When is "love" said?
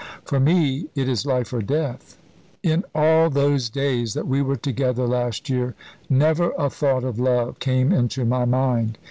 7.19-7.59